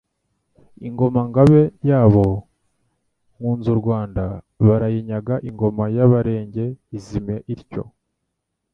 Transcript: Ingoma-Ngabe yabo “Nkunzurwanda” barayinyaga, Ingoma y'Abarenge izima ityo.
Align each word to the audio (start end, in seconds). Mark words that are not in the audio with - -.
Ingoma-Ngabe 0.87 1.61
yabo 1.89 2.25
“Nkunzurwanda” 3.35 4.23
barayinyaga, 4.65 5.35
Ingoma 5.49 5.83
y'Abarenge 5.95 6.65
izima 6.97 7.35
ityo. 7.53 7.83